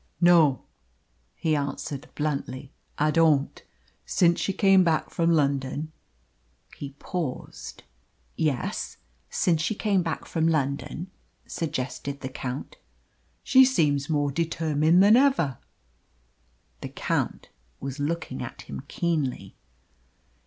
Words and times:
"No," 0.19 0.63
he 1.35 1.55
answered 1.55 2.09
bluntly, 2.15 2.71
"I 2.97 3.11
don't. 3.11 3.61
Since 4.03 4.39
she 4.39 4.51
came 4.51 4.83
back 4.83 5.11
from 5.11 5.29
London" 5.29 5.91
he 6.79 6.95
paused. 6.97 7.83
"Yes, 8.35 8.97
since 9.29 9.61
she 9.61 9.75
came 9.75 10.01
back 10.01 10.25
from 10.25 10.47
London?" 10.47 11.11
suggested 11.45 12.21
the 12.21 12.29
Count. 12.29 12.77
"She 13.43 13.63
seems 13.63 14.09
more 14.09 14.31
determined 14.31 15.03
than 15.03 15.15
ever." 15.15 15.59
The 16.81 16.89
Count 16.89 17.49
was 17.79 17.99
looking 17.99 18.41
at 18.41 18.63
him 18.63 18.81
keenly. 18.87 19.55